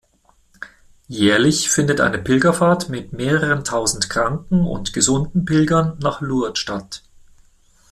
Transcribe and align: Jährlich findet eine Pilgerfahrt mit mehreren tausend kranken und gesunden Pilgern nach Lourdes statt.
Jährlich 1.09 1.69
findet 1.69 2.01
eine 2.01 2.17
Pilgerfahrt 2.17 2.89
mit 2.89 3.13
mehreren 3.13 3.63
tausend 3.63 4.09
kranken 4.09 4.65
und 4.65 4.93
gesunden 4.93 5.45
Pilgern 5.45 5.99
nach 5.99 6.21
Lourdes 6.21 6.57
statt. 6.57 7.03